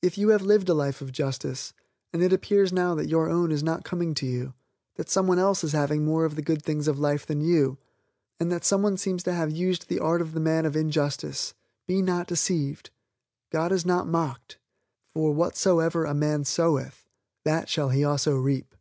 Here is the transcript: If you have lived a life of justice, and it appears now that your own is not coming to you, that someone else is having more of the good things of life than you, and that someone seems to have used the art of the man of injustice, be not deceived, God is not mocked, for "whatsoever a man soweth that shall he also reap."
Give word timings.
If 0.00 0.16
you 0.16 0.30
have 0.30 0.40
lived 0.40 0.70
a 0.70 0.72
life 0.72 1.02
of 1.02 1.12
justice, 1.12 1.74
and 2.14 2.22
it 2.22 2.32
appears 2.32 2.72
now 2.72 2.94
that 2.94 3.10
your 3.10 3.28
own 3.28 3.52
is 3.52 3.62
not 3.62 3.84
coming 3.84 4.14
to 4.14 4.24
you, 4.24 4.54
that 4.94 5.10
someone 5.10 5.38
else 5.38 5.62
is 5.62 5.72
having 5.72 6.02
more 6.02 6.24
of 6.24 6.34
the 6.34 6.40
good 6.40 6.62
things 6.62 6.88
of 6.88 6.98
life 6.98 7.26
than 7.26 7.42
you, 7.42 7.76
and 8.38 8.50
that 8.50 8.64
someone 8.64 8.96
seems 8.96 9.22
to 9.24 9.34
have 9.34 9.50
used 9.50 9.88
the 9.90 9.98
art 10.00 10.22
of 10.22 10.32
the 10.32 10.40
man 10.40 10.64
of 10.64 10.76
injustice, 10.76 11.52
be 11.86 12.00
not 12.00 12.26
deceived, 12.26 12.88
God 13.52 13.70
is 13.70 13.84
not 13.84 14.08
mocked, 14.08 14.58
for 15.12 15.34
"whatsoever 15.34 16.06
a 16.06 16.14
man 16.14 16.46
soweth 16.46 17.06
that 17.44 17.68
shall 17.68 17.90
he 17.90 18.02
also 18.02 18.36
reap." 18.36 18.74